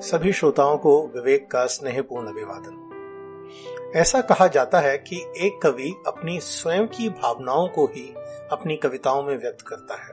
[0.00, 2.84] सभी श्रोताओं को विवेक का स्नेहपूर्ण अभिवादन।
[3.96, 8.14] ऐसा कहा जाता है कि एक कवि अपनी स्वयं की भावनाओं को ही
[8.52, 10.12] अपनी कविताओं में व्यक्त करता है।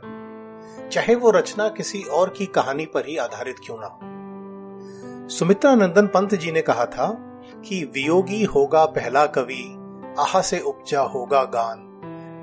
[0.89, 3.99] चाहे वो रचना किसी और की कहानी पर ही आधारित क्यों ना हो।
[5.29, 7.07] सुमित्रा नंदन पंत जी ने कहा था
[7.65, 9.75] कि वियोगी होगा पहला कवि,
[10.19, 11.91] आहा से उपजा होगा गान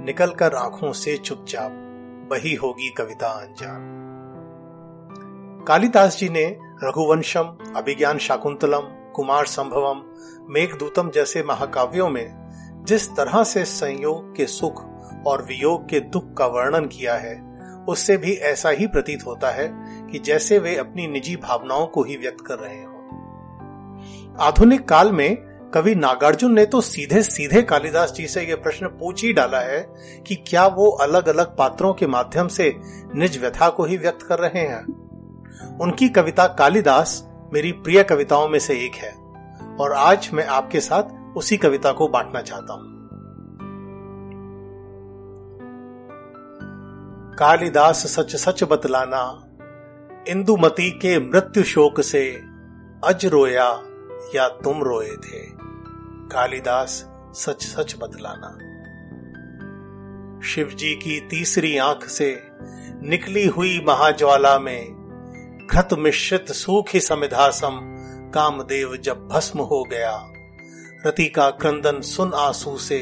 [0.06, 1.78] निकल कर आँखों से चुपचाप
[2.32, 3.98] वही होगी कविता अनजान
[5.68, 10.02] कालिदास जी ने रघुवंशम, अभिज्ञान शाकुंतलम, कुमार संभवम,
[10.48, 12.42] मेघदूतम जैसे महाकाव्यों में
[12.88, 14.84] जिस तरह से संयोग के सुख
[15.26, 17.56] और वियोग के दुख का वर्णन किया है,
[17.88, 19.72] उससे भी ऐसा ही प्रतीत होता है
[20.12, 22.92] कि जैसे वे अपनी निजी भावनाओं को ही व्यक्त कर रहे हो।
[24.40, 25.36] आधुनिक काल में
[25.74, 29.94] कवि नागार्जुन ने तो सीधे सीधे कालिदास जी से यह प्रश्न पूछ ही डाला है
[30.26, 32.76] कि क्या वो अलग अलग पात्रों के माध्यम से
[33.14, 35.01] निज व्यथा को ही व्यक्त कर रहे हैं?
[35.80, 39.22] उनकी कविता कालिदास मेरी प्रिय कविताओं में से एक है।
[39.80, 42.92] और आज मैं आपके साथ उसी कविता को बांटना चाहता हूँ।
[47.38, 49.48] कालिदास सच सच बतलाना,
[50.28, 52.42] इंदुमती के मृत्यु शोक से
[53.04, 53.82] अज रोया
[54.34, 55.46] या तुम रोए थे?
[56.28, 58.58] कालिदास सच सच बतलाना।
[60.40, 62.48] शिवजी की तीसरी आँख से
[63.02, 65.01] निकली हुई महाज्वाला में
[65.72, 67.80] घृत मिश्रित सूखी समिधासम,
[68.34, 70.32] कामदेव जब भस्म हो गया।
[71.06, 72.98] रति का क्रंदन सुन आँसू से,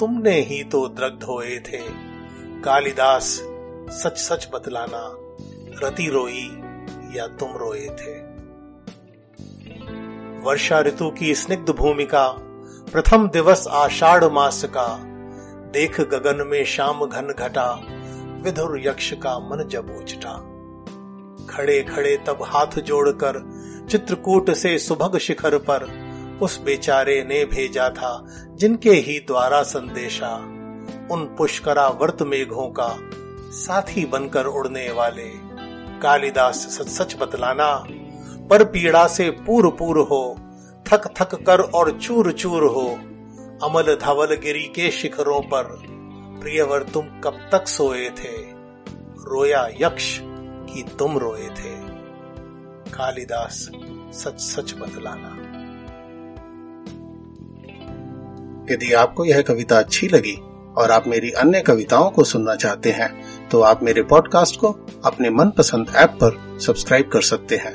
[0.00, 1.78] तुमने ही तो दग्ध होए थे।
[2.60, 3.24] कालिदास
[3.90, 5.16] सच सच बतलाना,
[5.86, 6.48] रति रोई
[7.18, 8.14] या तुम रोए थे?
[10.40, 12.28] वर्षा ऋतु की स्निग्ध भूमिका,
[12.92, 14.98] प्रथम दिवस आषाढ़ मास का,
[15.72, 17.80] देख गगन में शाम घन घटा,
[18.42, 20.49] विधुर यक्ष का मन जब उचटा
[21.50, 23.40] खड़े खड़े तब हाथ जोड़कर
[23.90, 26.10] चित्रकूट से सुभग शिखर पर
[26.42, 30.34] उस बेचारे ने भेजा था, जिनके ही द्वारा संदेशा।
[31.10, 32.96] उन पुष्करा वर्त मेघों का
[33.50, 35.30] साथी बनकर उड़ने वाले।
[36.00, 37.84] कालिदास सच सच बतलाना,
[38.50, 40.36] पर पीड़ा से पूर पूर हो,
[40.88, 42.88] थक थक कर और चूर चूर हो,
[43.62, 45.64] अमल धवल गिरी के शिखरों पर।
[46.40, 48.36] प्रियवर तुम कब तक सोए थे?
[49.24, 50.20] रोया यक्ष
[50.72, 51.74] कि तुम रोए थे।
[52.90, 53.70] कालिदास,
[54.14, 55.36] सच सच बतलाना।
[58.72, 60.34] यदि आपको यह कविता अच्छी लगी
[60.76, 64.70] और आप मेरी अन्य कविताओं को सुनना चाहते हैं तो आप मेरे पॉडकास्ट को
[65.04, 67.74] अपने मनपसंद ऐप पर सब्सक्राइब कर सकते हैं।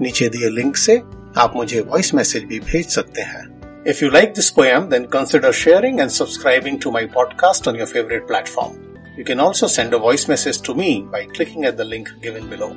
[0.00, 0.96] नीचे दिए लिंक से
[1.38, 5.52] आप मुझे वॉइस मैसेज भी भेज सकते हैं। If you like this poem then consider
[5.52, 8.83] sharing and subscribing to my podcast on your favourite platform
[9.16, 12.50] You can also send a voice message to me by clicking at the link given
[12.50, 12.76] below.